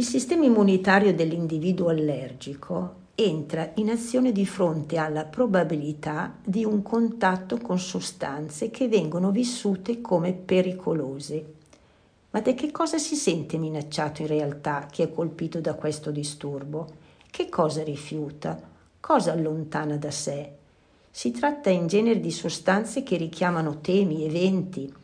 Il 0.00 0.04
sistema 0.04 0.44
immunitario 0.44 1.12
dell'individuo 1.12 1.88
allergico 1.88 3.06
entra 3.16 3.72
in 3.74 3.90
azione 3.90 4.30
di 4.30 4.46
fronte 4.46 4.96
alla 4.96 5.24
probabilità 5.24 6.36
di 6.44 6.64
un 6.64 6.82
contatto 6.82 7.58
con 7.58 7.80
sostanze 7.80 8.70
che 8.70 8.86
vengono 8.86 9.32
vissute 9.32 10.00
come 10.00 10.34
pericolose. 10.34 11.54
Ma 12.30 12.40
da 12.40 12.54
che 12.54 12.70
cosa 12.70 12.96
si 12.96 13.16
sente 13.16 13.58
minacciato 13.58 14.22
in 14.22 14.28
realtà 14.28 14.86
chi 14.88 15.02
è 15.02 15.10
colpito 15.12 15.60
da 15.60 15.74
questo 15.74 16.12
disturbo? 16.12 16.86
Che 17.28 17.48
cosa 17.48 17.82
rifiuta? 17.82 18.56
Cosa 19.00 19.32
allontana 19.32 19.96
da 19.96 20.12
sé? 20.12 20.52
Si 21.10 21.32
tratta 21.32 21.70
in 21.70 21.88
genere 21.88 22.20
di 22.20 22.30
sostanze 22.30 23.02
che 23.02 23.16
richiamano 23.16 23.80
temi, 23.80 24.24
eventi, 24.24 24.94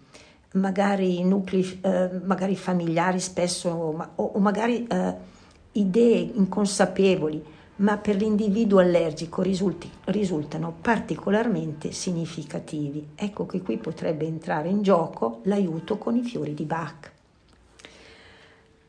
magari 0.54 1.22
nuclei 1.22 1.80
eh, 1.82 2.10
magari 2.24 2.56
familiari 2.56 3.20
spesso, 3.20 3.92
ma, 3.96 4.10
o, 4.16 4.32
o, 4.34 4.38
magari 4.38 4.86
eh, 4.86 5.14
idee 5.72 6.30
inconsapevoli 6.34 7.52
ma 7.76 7.96
per 7.96 8.16
l'individuo 8.16 8.78
allergico 8.78 9.42
risulti, 9.42 9.90
risultano 10.04 10.72
particolarmente 10.80 11.90
significativi. 11.90 13.08
Ecco 13.16 13.46
che 13.46 13.62
qui 13.62 13.78
potrebbe 13.78 14.26
entrare 14.26 14.68
in 14.68 14.82
gioco 14.82 15.40
l'aiuto 15.44 15.98
con 15.98 16.14
i 16.14 16.22
fiori 16.22 16.54
di 16.54 16.64
Bach. 16.64 17.12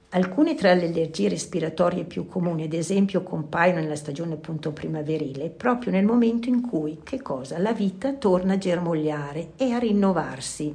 Alcune 0.10 0.56
tra 0.56 0.74
le 0.74 0.86
allergie 0.86 1.28
respiratorie 1.28 2.06
più 2.06 2.28
comuni, 2.28 2.64
ad 2.64 2.74
esempio, 2.74 3.24
compaiono 3.24 3.80
nella 3.80 3.96
stagione 3.96 4.36
appunto 4.36 4.72
primaverile, 4.72 5.50
proprio 5.50 5.92
nel 5.92 6.06
momento 6.06 6.48
in 6.48 6.62
cui, 6.62 7.00
che 7.04 7.22
cosa? 7.22 7.58
La 7.58 7.74
vita 7.74 8.14
torna 8.14 8.54
a 8.54 8.58
germogliare 8.58 9.54
e 9.58 9.72
a 9.72 9.80
rinnovarsi. 9.80 10.74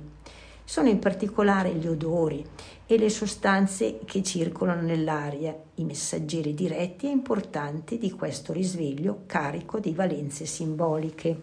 Sono 0.70 0.88
in 0.88 1.00
particolare 1.00 1.72
gli 1.72 1.88
odori 1.88 2.46
e 2.86 2.96
le 2.96 3.10
sostanze 3.10 3.98
che 4.04 4.22
circolano 4.22 4.82
nell'aria, 4.82 5.52
i 5.74 5.84
messaggeri 5.84 6.54
diretti 6.54 7.06
e 7.06 7.10
importanti 7.10 7.98
di 7.98 8.12
questo 8.12 8.52
risveglio 8.52 9.22
carico 9.26 9.80
di 9.80 9.92
valenze 9.92 10.46
simboliche. 10.46 11.40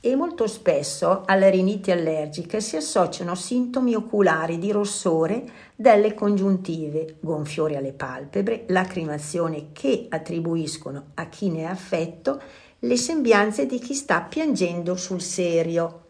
E 0.00 0.16
molto 0.16 0.48
spesso 0.48 1.22
alla 1.24 1.48
rinite 1.48 1.92
allergica 1.92 2.58
si 2.58 2.74
associano 2.74 3.36
sintomi 3.36 3.94
oculari 3.94 4.58
di 4.58 4.72
rossore 4.72 5.44
delle 5.76 6.14
congiuntive, 6.14 7.18
gonfiore 7.20 7.76
alle 7.76 7.92
palpebre, 7.92 8.64
lacrimazione 8.66 9.68
che 9.70 10.06
attribuiscono 10.08 11.10
a 11.14 11.26
chi 11.26 11.50
ne 11.50 11.60
è 11.60 11.66
affetto 11.66 12.42
le 12.80 12.96
sembianze 12.96 13.66
di 13.66 13.78
chi 13.78 13.94
sta 13.94 14.22
piangendo 14.22 14.96
sul 14.96 15.20
serio 15.20 16.01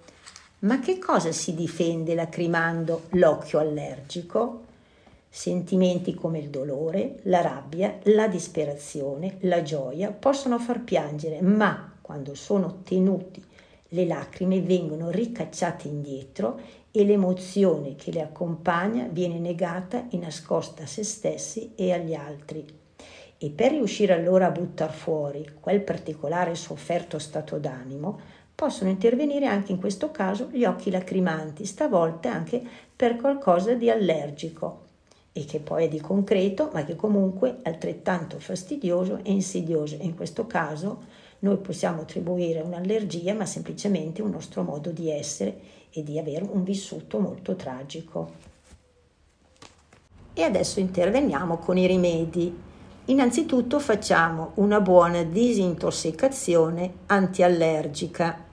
ma 0.63 0.79
che 0.79 0.99
cosa 0.99 1.33
si 1.33 1.55
difende 1.55 2.15
lacrimando 2.15 3.05
l'occhio 3.11 3.59
allergico? 3.59 4.71
Sentimenti 5.29 6.15
come 6.15 6.39
il 6.39 6.51
dolore, 6.51 7.21
la 7.23 7.41
rabbia, 7.41 7.99
la 8.05 8.29
disperazione, 8.29 9.39
la 9.41 9.63
gioia 9.63 10.11
possono 10.13 10.59
far 10.59 10.83
piangere, 10.83 11.41
ma 11.41 11.97
quando 12.01 12.35
sono 12.35 12.83
tenuti 12.85 13.43
le 13.89 14.07
lacrime 14.07 14.61
vengono 14.61 15.11
ricacciate 15.11 15.89
indietro 15.89 16.61
e 16.91 17.05
l'emozione 17.05 17.97
che 17.97 18.13
le 18.13 18.21
accompagna 18.21 19.09
viene 19.11 19.39
negata 19.39 20.09
e 20.11 20.17
nascosta 20.17 20.85
a 20.85 20.87
se 20.87 21.03
stessi 21.03 21.73
e 21.75 21.93
agli 21.93 22.15
altri. 22.15 22.65
E 23.39 23.51
per 23.51 23.73
riuscire 23.73 24.13
allora 24.13 24.47
a 24.47 24.51
buttare 24.51 24.93
fuori 24.93 25.57
quel 25.59 25.81
particolare 25.81 26.55
sofferto 26.55 27.19
stato 27.19 27.59
d'animo, 27.59 28.21
possono 28.55 28.91
intervenire 28.91 29.47
anche 29.47 29.73
in 29.73 29.79
questo 29.79 30.11
caso 30.11 30.49
gli 30.51 30.65
occhi 30.65 30.91
lacrimanti, 30.91 31.65
stavolta 31.65 32.33
anche 32.33 32.63
per 32.95 33.17
qualcosa 33.17 33.75
di 33.75 33.91
allergico 33.91 34.81
e 35.33 35.45
che 35.45 35.61
poi 35.61 35.87
è 35.87 35.89
di 35.89 36.01
concreto, 36.01 36.71
ma 36.73 36.85
che 36.85 36.95
comunque 36.95 37.59
è 37.63 37.69
altrettanto 37.69 38.39
fastidioso 38.39 39.19
e 39.23 39.33
insidioso. 39.33 39.97
In 40.01 40.15
questo 40.15 40.47
caso 40.47 41.05
noi 41.41 41.57
possiamo 41.57 42.03
attribuire 42.03 42.61
un'allergia, 42.61 43.35
ma 43.35 43.47
semplicemente 43.47 44.23
un 44.23 44.31
nostro 44.31 44.63
modo 44.63 44.91
di 44.91 45.11
essere 45.11 45.81
e 45.91 46.03
di 46.03 46.19
avere 46.19 46.45
un 46.45 46.63
vissuto 46.63 47.19
molto 47.19 47.57
tragico. 47.57 48.51
E 50.35 50.43
adesso 50.43 50.81
interveniamo 50.81 51.59
con 51.59 51.77
i 51.77 51.87
rimedi. 51.87 52.71
Innanzitutto 53.07 53.81
facciamo 53.81 54.53
una 54.55 54.81
buona 54.81 55.25
disintossicazione 55.25 56.93
antiallergica 57.07 58.51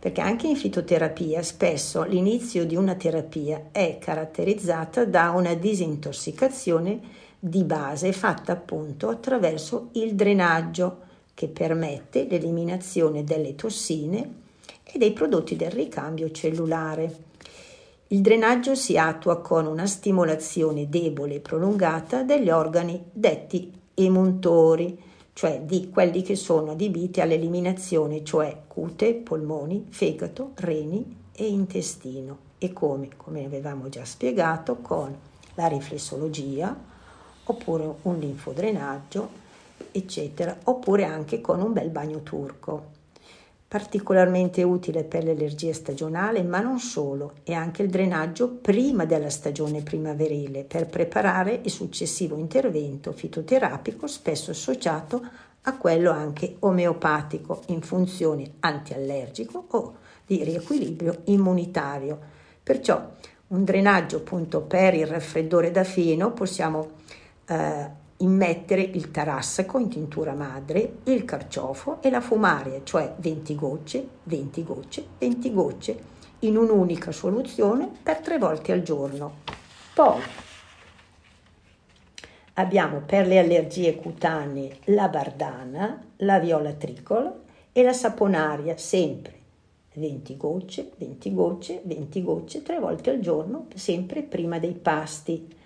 perché 0.00 0.20
anche 0.20 0.48
in 0.48 0.56
fitoterapia 0.56 1.44
spesso 1.44 2.02
l'inizio 2.02 2.66
di 2.66 2.74
una 2.74 2.96
terapia 2.96 3.68
è 3.70 3.98
caratterizzata 4.00 5.04
da 5.04 5.30
una 5.30 5.54
disintossicazione 5.54 7.00
di 7.38 7.62
base 7.62 8.12
fatta 8.12 8.50
appunto 8.50 9.10
attraverso 9.10 9.90
il 9.92 10.16
drenaggio 10.16 11.02
che 11.34 11.46
permette 11.46 12.26
l'eliminazione 12.28 13.22
delle 13.22 13.54
tossine 13.54 14.34
e 14.82 14.98
dei 14.98 15.12
prodotti 15.12 15.54
del 15.54 15.70
ricambio 15.70 16.32
cellulare. 16.32 17.27
Il 18.10 18.22
drenaggio 18.22 18.74
si 18.74 18.96
attua 18.96 19.42
con 19.42 19.66
una 19.66 19.84
stimolazione 19.84 20.88
debole 20.88 21.34
e 21.34 21.40
prolungata 21.40 22.22
degli 22.22 22.48
organi 22.48 23.04
detti 23.12 23.70
emuntori, 23.92 24.98
cioè 25.34 25.60
di 25.60 25.90
quelli 25.90 26.22
che 26.22 26.34
sono 26.34 26.70
adibiti 26.70 27.20
all'eliminazione, 27.20 28.24
cioè 28.24 28.62
cute, 28.66 29.12
polmoni, 29.12 29.88
fegato, 29.90 30.52
reni 30.54 31.16
e 31.32 31.48
intestino. 31.48 32.38
E 32.56 32.72
come, 32.72 33.10
come 33.14 33.44
avevamo 33.44 33.90
già 33.90 34.06
spiegato, 34.06 34.76
con 34.76 35.14
la 35.56 35.66
riflessologia, 35.66 36.74
oppure 37.44 37.94
un 38.00 38.18
linfodrenaggio, 38.18 39.28
eccetera, 39.92 40.56
oppure 40.64 41.04
anche 41.04 41.42
con 41.42 41.60
un 41.60 41.74
bel 41.74 41.90
bagno 41.90 42.22
turco 42.22 42.96
particolarmente 43.68 44.62
utile 44.62 45.04
per 45.04 45.24
l'allergia 45.24 45.74
stagionale, 45.74 46.42
ma 46.42 46.60
non 46.60 46.78
solo, 46.78 47.34
e 47.44 47.52
anche 47.52 47.82
il 47.82 47.90
drenaggio 47.90 48.48
prima 48.48 49.04
della 49.04 49.28
stagione 49.28 49.82
primaverile 49.82 50.64
per 50.64 50.86
preparare 50.86 51.60
il 51.62 51.70
successivo 51.70 52.38
intervento 52.38 53.12
fitoterapico 53.12 54.06
spesso 54.06 54.52
associato 54.52 55.22
a 55.62 55.76
quello 55.76 56.10
anche 56.10 56.56
omeopatico 56.60 57.62
in 57.66 57.82
funzione 57.82 58.52
antiallergico 58.60 59.66
o 59.68 59.96
di 60.24 60.42
riequilibrio 60.42 61.20
immunitario. 61.24 62.18
Perciò 62.62 63.06
un 63.48 63.64
drenaggio 63.64 64.16
appunto 64.16 64.62
per 64.62 64.94
il 64.94 65.06
raffreddore 65.06 65.70
da 65.70 65.84
fieno 65.84 66.32
possiamo 66.32 66.90
eh, 67.46 67.90
immettere 68.18 68.82
il 68.82 69.10
tarassaco 69.10 69.78
in 69.78 69.88
tintura 69.88 70.32
madre, 70.32 70.98
il 71.04 71.24
carciofo 71.24 72.02
e 72.02 72.10
la 72.10 72.20
fumaria, 72.20 72.80
cioè 72.82 73.14
20 73.16 73.54
gocce, 73.54 74.08
20 74.24 74.64
gocce, 74.64 75.06
20 75.18 75.52
gocce 75.52 76.02
in 76.40 76.56
un'unica 76.56 77.12
soluzione 77.12 77.90
per 78.02 78.18
tre 78.18 78.38
volte 78.38 78.72
al 78.72 78.82
giorno. 78.82 79.36
Poi 79.94 80.20
abbiamo 82.54 83.02
per 83.04 83.26
le 83.26 83.38
allergie 83.38 83.94
cutanee 83.94 84.78
la 84.84 85.08
bardana, 85.08 86.02
la 86.16 86.38
viola 86.38 86.72
tricola 86.72 87.32
e 87.72 87.82
la 87.82 87.92
saponaria, 87.92 88.76
sempre 88.76 89.36
20 89.94 90.36
gocce, 90.36 90.92
20 90.96 91.34
gocce, 91.34 91.80
20 91.84 92.22
gocce, 92.22 92.62
tre 92.62 92.78
volte 92.78 93.10
al 93.10 93.20
giorno, 93.20 93.66
sempre 93.74 94.22
prima 94.22 94.58
dei 94.58 94.74
pasti. 94.74 95.56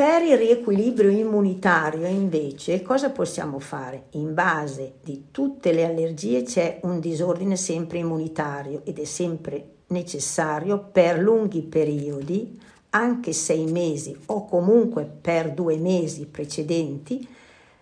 Per 0.00 0.22
il 0.22 0.38
riequilibrio 0.38 1.10
immunitario 1.10 2.06
invece 2.06 2.80
cosa 2.80 3.10
possiamo 3.10 3.58
fare? 3.58 4.04
In 4.12 4.32
base 4.32 4.94
di 5.04 5.26
tutte 5.30 5.72
le 5.72 5.84
allergie 5.84 6.42
c'è 6.42 6.80
un 6.84 7.00
disordine 7.00 7.54
sempre 7.54 7.98
immunitario 7.98 8.80
ed 8.84 8.98
è 8.98 9.04
sempre 9.04 9.62
necessario 9.88 10.78
per 10.90 11.18
lunghi 11.18 11.60
periodi, 11.60 12.58
anche 12.88 13.34
sei 13.34 13.70
mesi 13.70 14.16
o 14.28 14.46
comunque 14.46 15.04
per 15.04 15.52
due 15.52 15.76
mesi 15.76 16.24
precedenti, 16.24 17.28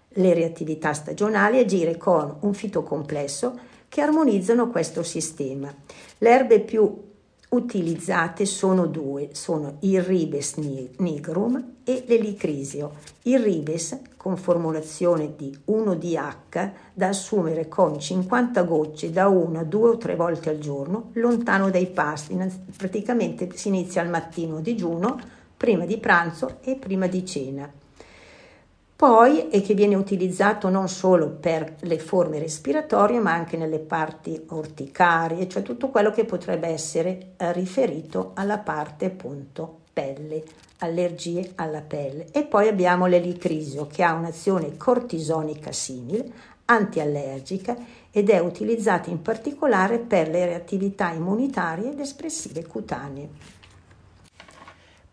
le 0.08 0.34
reattività 0.34 0.94
stagionali 0.94 1.60
agire 1.60 1.96
con 1.96 2.38
un 2.40 2.52
fitocomplesso 2.52 3.58
che 3.88 4.00
armonizzano 4.00 4.70
questo 4.70 5.04
sistema. 5.04 5.72
Le 6.18 6.28
erbe 6.28 6.58
più 6.58 7.07
utilizzate 7.50 8.44
sono 8.44 8.86
due, 8.86 9.30
sono 9.32 9.76
il 9.80 10.02
ribes 10.02 10.56
nigrum 10.56 11.76
e 11.84 12.04
l'elicrisio. 12.06 12.92
Il 13.22 13.40
ribes 13.40 13.98
con 14.16 14.36
formulazione 14.36 15.34
di 15.36 15.56
1DH 15.68 16.70
da 16.92 17.08
assumere 17.08 17.68
con 17.68 17.98
50 17.98 18.62
gocce 18.62 19.10
da 19.10 19.28
una, 19.28 19.62
due 19.64 19.90
o 19.90 19.96
tre 19.96 20.16
volte 20.16 20.50
al 20.50 20.58
giorno, 20.58 21.10
lontano 21.14 21.70
dai 21.70 21.86
pasti, 21.86 22.36
praticamente 22.76 23.48
si 23.54 23.68
inizia 23.68 24.02
al 24.02 24.08
mattino 24.08 24.58
a 24.58 24.60
digiuno, 24.60 25.18
prima 25.56 25.86
di 25.86 25.98
pranzo 25.98 26.58
e 26.62 26.76
prima 26.76 27.06
di 27.06 27.24
cena. 27.24 27.72
Poi 28.98 29.48
e 29.50 29.62
che 29.62 29.74
viene 29.74 29.94
utilizzato 29.94 30.68
non 30.70 30.88
solo 30.88 31.30
per 31.30 31.76
le 31.82 32.00
forme 32.00 32.40
respiratorie, 32.40 33.20
ma 33.20 33.32
anche 33.32 33.56
nelle 33.56 33.78
parti 33.78 34.44
orticarie, 34.48 35.48
cioè 35.48 35.62
tutto 35.62 35.90
quello 35.90 36.10
che 36.10 36.24
potrebbe 36.24 36.66
essere 36.66 37.34
eh, 37.36 37.52
riferito 37.52 38.32
alla 38.34 38.58
parte 38.58 39.04
appunto 39.04 39.82
pelle, 39.92 40.42
allergie 40.78 41.52
alla 41.54 41.80
pelle. 41.80 42.26
E 42.32 42.42
poi 42.42 42.66
abbiamo 42.66 43.06
l'elicrisio 43.06 43.86
che 43.86 44.02
ha 44.02 44.14
un'azione 44.14 44.76
cortisonica 44.76 45.70
simile, 45.70 46.32
antiallergica 46.64 47.76
ed 48.10 48.30
è 48.30 48.40
utilizzata 48.40 49.10
in 49.10 49.22
particolare 49.22 50.00
per 50.00 50.28
le 50.28 50.44
reattività 50.44 51.12
immunitarie 51.12 51.92
ed 51.92 52.00
espressive 52.00 52.66
cutanee. 52.66 53.57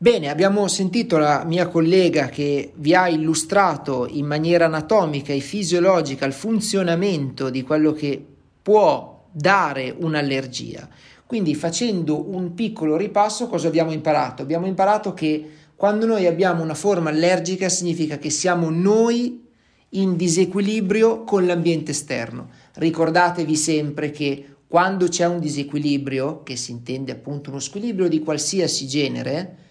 Bene, 0.06 0.30
abbiamo 0.30 0.68
sentito 0.68 1.18
la 1.18 1.44
mia 1.46 1.68
collega 1.68 2.28
che 2.28 2.74
vi 2.76 2.94
ha 2.94 3.10
illustrato 3.10 4.06
in 4.08 4.28
maniera 4.28 4.66
anatomica 4.66 5.34
e 5.34 5.40
fisiologica 5.40 6.28
il 6.28 6.34
funzionamento 6.34 7.50
di 7.50 7.64
quello 7.64 7.92
che 7.92 8.24
può 8.62 9.26
dare 9.32 9.96
un'allergia. 9.98 10.88
Quindi 11.26 11.56
facendo 11.56 12.30
un 12.30 12.54
piccolo 12.54 12.98
ripasso 12.98 13.48
cosa 13.48 13.68
abbiamo 13.68 13.92
imparato? 13.92 14.44
Abbiamo 14.44 14.68
imparato 14.68 15.16
che 15.16 15.50
quando 15.76 16.06
noi 16.06 16.28
abbiamo 16.28 16.62
una 16.62 16.76
forma 16.76 17.10
allergica 17.10 17.68
significa 17.68 18.20
che 18.20 18.30
siamo 18.30 18.70
noi 18.70 19.44
in 19.90 20.16
disequilibrio 20.16 21.24
con 21.24 21.48
l'ambiente 21.48 21.90
esterno. 21.90 22.50
Ricordatevi 22.76 23.56
sempre 23.56 24.12
che 24.12 24.46
quando 24.68 25.08
c'è 25.08 25.26
un 25.26 25.40
disequilibrio, 25.40 26.44
che 26.44 26.56
si 26.56 26.70
intende 26.70 27.12
appunto 27.12 27.50
uno 27.50 27.60
squilibrio 27.60 28.08
di 28.08 28.20
qualsiasi 28.20 28.86
genere, 28.86 29.64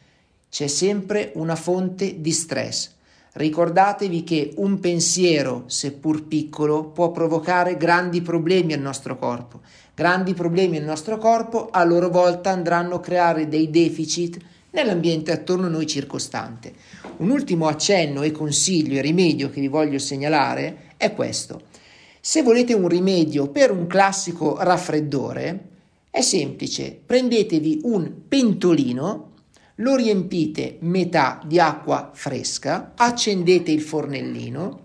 c'è 0.54 0.68
sempre 0.68 1.32
una 1.34 1.56
fonte 1.56 2.20
di 2.20 2.30
stress. 2.30 2.90
Ricordatevi 3.32 4.22
che 4.22 4.52
un 4.58 4.78
pensiero, 4.78 5.64
seppur 5.66 6.28
piccolo, 6.28 6.84
può 6.90 7.10
provocare 7.10 7.76
grandi 7.76 8.22
problemi 8.22 8.72
al 8.72 8.78
nostro 8.78 9.18
corpo. 9.18 9.62
Grandi 9.96 10.32
problemi 10.32 10.76
al 10.76 10.84
nostro 10.84 11.18
corpo 11.18 11.70
a 11.72 11.82
loro 11.82 12.08
volta 12.08 12.50
andranno 12.50 12.94
a 12.94 13.00
creare 13.00 13.48
dei 13.48 13.68
deficit 13.68 14.38
nell'ambiente 14.70 15.32
attorno 15.32 15.66
a 15.66 15.70
noi 15.70 15.88
circostante. 15.88 16.72
Un 17.16 17.30
ultimo 17.30 17.66
accenno 17.66 18.22
e 18.22 18.30
consiglio 18.30 19.00
e 19.00 19.02
rimedio 19.02 19.50
che 19.50 19.60
vi 19.60 19.66
voglio 19.66 19.98
segnalare 19.98 20.92
è 20.96 21.12
questo. 21.14 21.62
Se 22.20 22.44
volete 22.44 22.74
un 22.74 22.86
rimedio 22.86 23.48
per 23.48 23.72
un 23.72 23.88
classico 23.88 24.56
raffreddore, 24.60 25.68
è 26.10 26.20
semplice, 26.20 26.96
prendetevi 27.04 27.80
un 27.82 28.12
pentolino 28.28 29.32
lo 29.76 29.96
riempite 29.96 30.76
metà 30.80 31.40
di 31.44 31.58
acqua 31.58 32.10
fresca, 32.14 32.92
accendete 32.94 33.70
il 33.70 33.80
fornellino, 33.80 34.80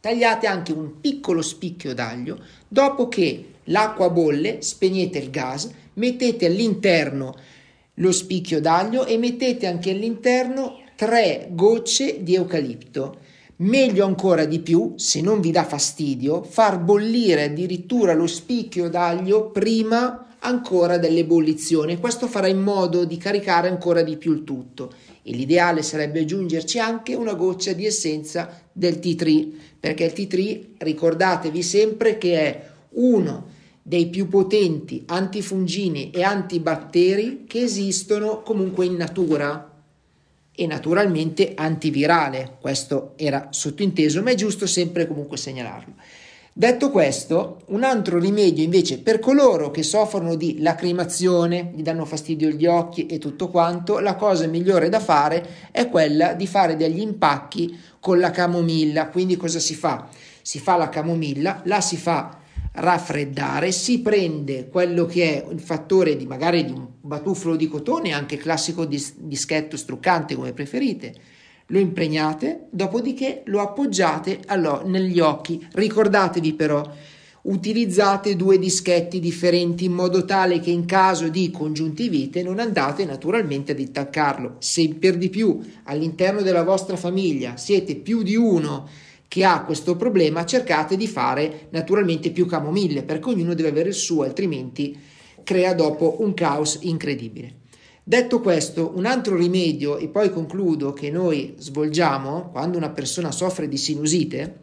tagliate 0.00 0.46
anche 0.46 0.72
un 0.72 1.00
piccolo 1.00 1.40
spicchio 1.40 1.94
d'aglio, 1.94 2.38
dopo 2.68 3.08
che 3.08 3.54
l'acqua 3.64 4.10
bolle, 4.10 4.60
spegnete 4.60 5.18
il 5.18 5.30
gas, 5.30 5.70
mettete 5.94 6.46
all'interno 6.46 7.34
lo 7.94 8.12
spicchio 8.12 8.60
d'aglio 8.60 9.06
e 9.06 9.16
mettete 9.16 9.66
anche 9.66 9.90
all'interno 9.90 10.80
tre 10.94 11.48
gocce 11.50 12.22
di 12.22 12.34
eucalipto. 12.34 13.18
Meglio 13.58 14.04
ancora 14.04 14.44
di 14.44 14.60
più, 14.60 14.92
se 14.96 15.22
non 15.22 15.40
vi 15.40 15.50
dà 15.50 15.64
fastidio, 15.64 16.42
far 16.42 16.78
bollire 16.78 17.44
addirittura 17.44 18.12
lo 18.12 18.26
spicchio 18.26 18.90
d'aglio 18.90 19.50
prima 19.50 20.25
ancora 20.40 20.98
dell'ebollizione. 20.98 21.98
Questo 21.98 22.26
farà 22.26 22.46
in 22.48 22.60
modo 22.60 23.04
di 23.04 23.16
caricare 23.16 23.68
ancora 23.68 24.02
di 24.02 24.16
più 24.16 24.32
il 24.32 24.44
tutto. 24.44 24.92
E 25.22 25.32
l'ideale 25.32 25.82
sarebbe 25.82 26.20
aggiungerci 26.20 26.78
anche 26.78 27.14
una 27.14 27.34
goccia 27.34 27.72
di 27.72 27.86
essenza 27.86 28.62
del 28.72 28.98
tea 28.98 29.14
tree, 29.14 29.50
perché 29.78 30.04
il 30.04 30.12
tea 30.12 30.26
tree, 30.26 30.68
ricordatevi 30.78 31.62
sempre 31.62 32.18
che 32.18 32.40
è 32.40 32.70
uno 32.90 33.54
dei 33.82 34.08
più 34.08 34.28
potenti 34.28 35.04
antifungini 35.06 36.10
e 36.10 36.22
antibatteri 36.22 37.44
che 37.46 37.62
esistono 37.62 38.42
comunque 38.42 38.84
in 38.84 38.96
natura 38.96 39.70
e 40.52 40.66
naturalmente 40.66 41.52
antivirale. 41.54 42.56
Questo 42.60 43.12
era 43.16 43.48
sottointeso, 43.50 44.22
ma 44.22 44.30
è 44.30 44.34
giusto 44.34 44.66
sempre 44.66 45.06
comunque 45.06 45.36
segnalarlo. 45.36 45.94
Detto 46.58 46.90
questo, 46.90 47.60
un 47.66 47.84
altro 47.84 48.18
rimedio 48.18 48.64
invece 48.64 49.00
per 49.00 49.18
coloro 49.18 49.70
che 49.70 49.82
soffrono 49.82 50.36
di 50.36 50.62
lacrimazione, 50.62 51.72
gli 51.74 51.82
danno 51.82 52.06
fastidio 52.06 52.48
gli 52.48 52.64
occhi 52.64 53.04
e 53.04 53.18
tutto 53.18 53.50
quanto, 53.50 53.98
la 53.98 54.14
cosa 54.14 54.46
migliore 54.46 54.88
da 54.88 54.98
fare 54.98 55.68
è 55.70 55.90
quella 55.90 56.32
di 56.32 56.46
fare 56.46 56.74
degli 56.76 57.00
impacchi 57.00 57.78
con 58.00 58.18
la 58.18 58.30
camomilla. 58.30 59.08
Quindi 59.08 59.36
cosa 59.36 59.58
si 59.58 59.74
fa? 59.74 60.08
Si 60.40 60.58
fa 60.58 60.76
la 60.76 60.88
camomilla, 60.88 61.60
la 61.66 61.82
si 61.82 61.98
fa 61.98 62.38
raffreddare, 62.72 63.70
si 63.70 64.00
prende 64.00 64.68
quello 64.68 65.04
che 65.04 65.44
è 65.44 65.46
il 65.52 65.60
fattore 65.60 66.16
di 66.16 66.24
magari 66.24 66.64
di 66.64 66.72
un 66.72 66.86
batuffolo 67.02 67.54
di 67.54 67.68
cotone, 67.68 68.14
anche 68.14 68.38
classico 68.38 68.86
dischetto 68.86 69.76
struccante 69.76 70.34
come 70.34 70.54
preferite, 70.54 71.14
lo 71.66 71.78
impregnate, 71.78 72.66
dopodiché 72.70 73.42
lo 73.46 73.60
appoggiate 73.60 74.40
negli 74.84 75.20
occhi. 75.20 75.66
Ricordatevi 75.72 76.52
però, 76.54 76.88
utilizzate 77.42 78.36
due 78.36 78.58
dischetti 78.58 79.20
differenti 79.20 79.84
in 79.84 79.92
modo 79.92 80.24
tale 80.24 80.60
che 80.60 80.70
in 80.70 80.84
caso 80.84 81.28
di 81.28 81.50
congiuntivite 81.50 82.42
non 82.42 82.58
andate 82.58 83.04
naturalmente 83.04 83.72
ad 83.72 83.80
intaccarlo. 83.80 84.56
Se 84.58 84.88
per 84.94 85.16
di 85.16 85.28
più 85.28 85.60
all'interno 85.84 86.42
della 86.42 86.64
vostra 86.64 86.96
famiglia 86.96 87.56
siete 87.56 87.96
più 87.96 88.22
di 88.22 88.36
uno 88.36 88.88
che 89.28 89.44
ha 89.44 89.64
questo 89.64 89.96
problema 89.96 90.44
cercate 90.44 90.96
di 90.96 91.08
fare 91.08 91.66
naturalmente 91.70 92.30
più 92.30 92.46
camomille 92.46 93.02
perché 93.02 93.30
ognuno 93.30 93.54
deve 93.54 93.70
avere 93.70 93.88
il 93.88 93.94
suo 93.94 94.22
altrimenti 94.22 94.96
crea 95.42 95.74
dopo 95.74 96.16
un 96.20 96.34
caos 96.34 96.78
incredibile. 96.82 97.64
Detto 98.08 98.40
questo, 98.40 98.92
un 98.94 99.04
altro 99.04 99.34
rimedio, 99.34 99.96
e 99.96 100.06
poi 100.06 100.30
concludo, 100.30 100.92
che 100.92 101.10
noi 101.10 101.54
svolgiamo 101.58 102.50
quando 102.52 102.76
una 102.76 102.90
persona 102.90 103.32
soffre 103.32 103.66
di 103.66 103.76
sinusite, 103.76 104.58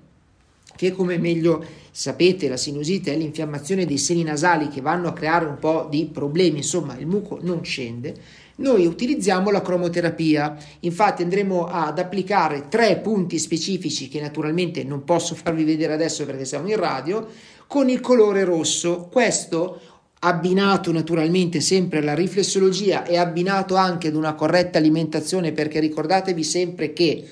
che 0.78 0.94
come 0.94 1.18
meglio 1.18 1.62
sapete 1.92 2.48
la 2.48 2.56
sinusite 2.56 3.14
è 3.14 3.18
l'infiammazione 3.18 3.86
dei 3.86 3.98
seni 3.98 4.24
nasali 4.24 4.70
che 4.70 4.80
vanno 4.80 5.10
a 5.10 5.14
creare 5.14 5.44
un 5.44 5.60
po' 5.60 5.88
di 5.92 6.06
problemi, 6.06 6.60
insomma 6.60 6.98
il 6.98 7.06
muco 7.06 7.38
non 7.42 7.66
scende, 7.66 8.16
noi 8.56 8.86
utilizziamo 8.86 9.52
la 9.52 9.62
cromoterapia. 9.62 10.56
Infatti 10.80 11.24
andremo 11.24 11.66
ad 11.66 12.00
applicare 12.00 12.70
tre 12.70 13.00
punti 13.00 13.40
specifici 13.40 14.08
che 14.08 14.22
naturalmente 14.22 14.86
non 14.86 15.04
posso 15.04 15.36
farvi 15.36 15.66
vedere 15.66 15.92
adesso 15.92 16.26
perché 16.26 16.46
siamo 16.46 16.70
in 16.70 16.78
radio, 16.78 17.28
con 17.68 17.90
il 17.90 18.00
colore 18.00 18.46
rosso. 18.46 19.10
Questo 19.12 19.82
abbinato 20.26 20.92
naturalmente 20.92 21.60
sempre 21.60 22.00
alla 22.00 22.16
riflessologia 22.16 23.04
e 23.06 23.18
abbinato 23.18 23.76
anche 23.76 24.08
ad 24.08 24.16
una 24.16 24.34
corretta 24.36 24.78
alimentazione 24.78 25.52
perché 25.52 25.80
ricordatevi 25.80 26.44
sempre 26.44 26.94
che 26.94 27.28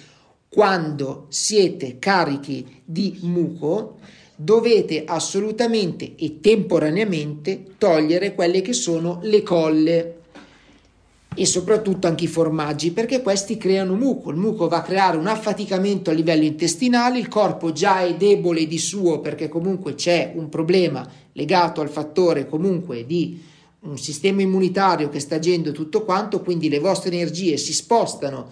quando 0.50 1.28
siete 1.30 1.98
carichi 2.00 2.82
di 2.84 3.18
muco 3.22 4.00
dovete 4.36 5.04
assolutamente 5.06 6.16
e 6.18 6.40
temporaneamente 6.42 7.64
togliere 7.78 8.36
quelle 8.36 8.62
che 8.62 8.74
sono 8.74 9.20
le 9.24 9.42
colle 9.42 10.16
e 11.34 11.46
soprattutto 11.46 12.08
anche 12.08 12.26
i 12.26 12.28
formaggi 12.28 12.92
perché 12.92 13.22
questi 13.22 13.56
creano 13.56 13.96
muco. 13.96 14.32
Il 14.32 14.36
muco 14.36 14.68
va 14.68 14.78
a 14.78 14.82
creare 14.82 15.16
un 15.16 15.28
affaticamento 15.28 16.10
a 16.10 16.14
livello 16.14 16.44
intestinale, 16.44 17.20
il 17.20 17.30
corpo 17.30 17.72
già 17.72 18.02
è 18.02 18.16
debole 18.16 18.68
di 18.68 18.78
suo 18.78 19.22
perché 19.22 19.48
comunque 19.48 19.96
c'è 19.96 20.34
un 20.36 20.50
problema 20.50 21.10
legato 21.34 21.82
al 21.82 21.90
fattore 21.90 22.48
comunque 22.48 23.06
di 23.06 23.42
un 23.82 23.98
sistema 23.98 24.42
immunitario 24.42 25.10
che 25.10 25.20
sta 25.20 25.36
agendo 25.36 25.72
tutto 25.72 26.04
quanto, 26.04 26.42
quindi 26.42 26.70
le 26.70 26.80
vostre 26.80 27.12
energie 27.12 27.58
si 27.58 27.74
spostano 27.74 28.50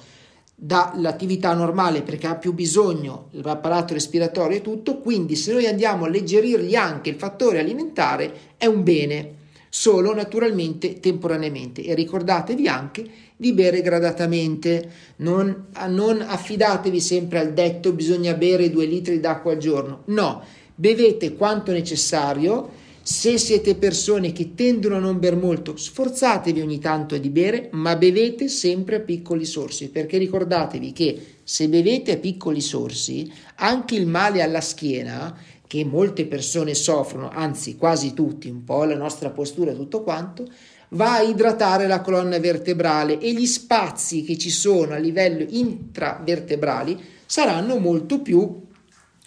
dall'attività 0.55 1.53
normale 1.53 2.01
perché 2.01 2.27
ha 2.27 2.35
più 2.35 2.53
bisogno 2.53 3.29
l'apparato 3.31 3.93
respiratorio 3.93 4.57
e 4.57 4.61
tutto, 4.61 4.97
quindi 4.97 5.35
se 5.35 5.53
noi 5.53 5.67
andiamo 5.67 6.03
a 6.03 6.07
alleggerirgli 6.07 6.75
anche 6.75 7.09
il 7.09 7.15
fattore 7.15 7.59
alimentare 7.59 8.33
è 8.57 8.65
un 8.65 8.83
bene, 8.83 9.35
solo 9.69 10.13
naturalmente 10.13 10.99
temporaneamente. 10.99 11.83
E 11.83 11.93
ricordatevi 11.93 12.67
anche 12.67 13.09
di 13.37 13.53
bere 13.53 13.81
gradatamente, 13.81 14.91
non, 15.17 15.67
non 15.87 16.21
affidatevi 16.27 16.99
sempre 16.99 17.39
al 17.39 17.53
detto 17.53 17.93
bisogna 17.93 18.33
bere 18.33 18.69
due 18.69 18.85
litri 18.85 19.21
d'acqua 19.21 19.53
al 19.53 19.59
giorno, 19.59 20.01
no, 20.05 20.43
bevete 20.79 21.35
quanto 21.35 21.73
necessario. 21.73 22.77
Se 23.01 23.37
siete 23.37 23.75
persone 23.75 24.31
che 24.31 24.53
tendono 24.53 24.95
a 24.95 24.99
non 24.99 25.19
bere 25.19 25.35
molto, 25.35 25.75
sforzatevi 25.75 26.61
ogni 26.61 26.79
tanto 26.79 27.17
di 27.17 27.29
bere, 27.29 27.69
ma 27.71 27.95
bevete 27.95 28.47
sempre 28.47 28.97
a 28.97 28.99
piccoli 28.99 29.45
sorsi, 29.45 29.89
perché 29.89 30.17
ricordatevi 30.17 30.93
che 30.93 31.25
se 31.43 31.67
bevete 31.67 32.13
a 32.13 32.17
piccoli 32.17 32.61
sorsi, 32.61 33.29
anche 33.55 33.95
il 33.95 34.05
male 34.05 34.43
alla 34.43 34.61
schiena, 34.61 35.35
che 35.65 35.83
molte 35.85 36.25
persone 36.25 36.75
soffrono, 36.75 37.29
anzi 37.29 37.75
quasi 37.75 38.13
tutti, 38.13 38.47
un 38.47 38.63
po' 38.63 38.83
la 38.83 38.95
nostra 38.95 39.31
postura 39.31 39.71
e 39.71 39.75
tutto 39.75 40.03
quanto, 40.03 40.47
va 40.89 41.15
a 41.15 41.21
idratare 41.21 41.87
la 41.87 42.01
colonna 42.01 42.37
vertebrale 42.39 43.19
e 43.19 43.33
gli 43.33 43.45
spazi 43.45 44.23
che 44.23 44.37
ci 44.37 44.49
sono 44.49 44.93
a 44.93 44.97
livello 44.97 45.45
intravertebrali 45.47 46.99
saranno 47.25 47.77
molto 47.77 48.21
più 48.21 48.67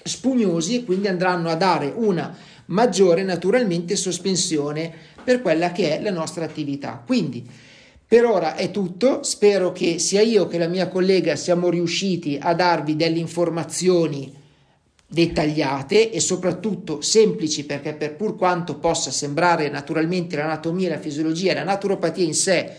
spugnosi 0.02 0.76
e 0.76 0.84
quindi 0.84 1.08
andranno 1.08 1.48
a 1.48 1.54
dare 1.54 1.92
una 1.94 2.36
maggiore 2.66 3.22
naturalmente 3.22 3.96
sospensione 3.96 4.92
per 5.22 5.42
quella 5.42 5.72
che 5.72 5.96
è 5.96 6.00
la 6.00 6.10
nostra 6.10 6.44
attività. 6.44 7.02
Quindi 7.04 7.46
per 8.06 8.24
ora 8.24 8.56
è 8.56 8.70
tutto, 8.70 9.22
spero 9.22 9.72
che 9.72 9.98
sia 9.98 10.20
io 10.20 10.46
che 10.46 10.58
la 10.58 10.68
mia 10.68 10.88
collega 10.88 11.34
siamo 11.34 11.70
riusciti 11.70 12.38
a 12.40 12.52
darvi 12.52 12.94
delle 12.94 13.18
informazioni 13.18 14.40
dettagliate 15.06 16.10
e 16.10 16.20
soprattutto 16.20 17.00
semplici 17.00 17.64
perché 17.64 17.94
per 17.94 18.16
pur 18.16 18.36
quanto 18.36 18.78
possa 18.78 19.10
sembrare 19.10 19.68
naturalmente 19.68 20.36
l'anatomia, 20.36 20.90
la 20.90 20.98
fisiologia, 20.98 21.54
la 21.54 21.64
naturopatia 21.64 22.24
in 22.24 22.34
sé 22.34 22.70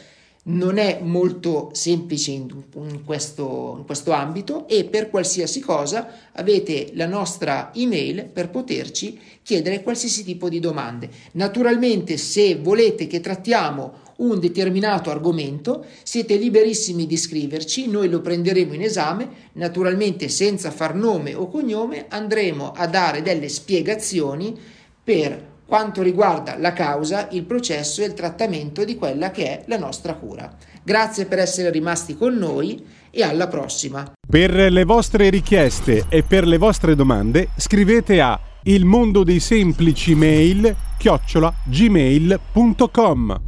non 0.46 0.78
è 0.78 1.00
molto 1.02 1.70
semplice 1.72 2.32
in, 2.32 2.48
in, 2.76 3.04
questo, 3.06 3.76
in, 3.78 3.86
questo, 3.86 4.12
ambito 4.12 4.68
e 4.68 4.84
per 4.84 5.10
qualsiasi 5.10 5.62
cosa 5.62 6.10
avete 6.34 6.92
la 6.96 7.08
nostra 7.08 7.72
email 7.74 8.26
per 8.26 8.50
poterci 8.50 9.18
chiedere 9.42 9.82
qualsiasi 9.82 10.24
tipo 10.24 10.50
di 10.50 10.60
domande. 10.60 11.10
Naturalmente 11.34 12.18
se 12.18 12.56
volete 12.56 13.08
che 13.08 13.22
trattiamo 13.22 14.02
un 14.16 14.40
determinato 14.40 15.10
argomento 15.10 15.86
siete 16.04 16.36
liberissimi 16.36 17.06
di 17.06 17.18
scriverci, 17.18 17.88
noi 17.88 18.10
lo 18.10 18.22
prenderemo 18.22 18.74
in 18.74 18.82
esame, 18.82 19.30
naturalmente 19.54 20.28
senza 20.28 20.72
far 20.72 20.94
nome 20.94 21.34
o 21.34 21.48
cognome 21.48 22.06
andremo 22.10 22.74
a 22.74 22.86
dare 22.88 23.22
delle 23.22 23.48
spiegazioni 23.48 24.58
per 25.04 25.52
quanto 25.66 26.02
riguarda 26.02 26.58
la 26.58 26.74
causa, 26.74 27.28
il 27.32 27.44
processo 27.44 28.02
e 28.02 28.06
il 28.06 28.14
trattamento 28.14 28.84
di 28.84 28.96
quella 28.96 29.32
che 29.32 29.46
è 29.46 29.64
la 29.68 29.78
nostra 29.78 30.16
cura. 30.16 30.52
Grazie 30.84 31.26
per 31.26 31.40
essere 31.40 31.70
rimasti 31.70 32.16
con 32.18 32.36
noi 32.36 32.86
e 33.10 33.24
alla 33.24 33.48
prossima. 33.48 34.12
Per 34.28 34.52
le 34.54 34.84
vostre 34.84 35.30
richieste 35.30 36.06
e 36.10 36.24
per 36.24 36.46
le 36.46 36.58
vostre 36.58 36.96
domande 36.96 37.50
scrivete 37.56 38.20
a 38.22 38.40
il 38.64 38.86
mondo 38.86 39.24
dei 39.24 39.40
semplici 39.40 40.16
mail 40.16 40.76
chiocciola 40.98 41.54
gmail.com 41.66 43.42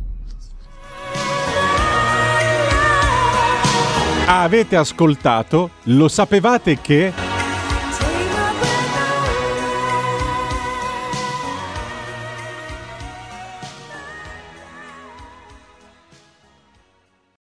Avete 4.27 4.75
ascoltato? 4.75 5.69
Lo 5.83 6.07
sapevate 6.07 6.79
che... 6.81 7.24